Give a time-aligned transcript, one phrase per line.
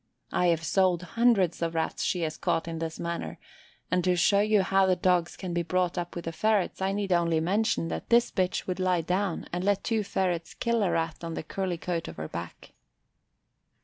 [0.31, 3.37] I have sold hundreds of Rats she has caught in this manner,
[3.91, 6.91] and to show you how the dogs can be brought up with the ferrets I
[6.91, 10.89] need only mention that this bitch would lie down and let two ferrets kill a
[10.89, 12.71] Rat on the curly coat of her back.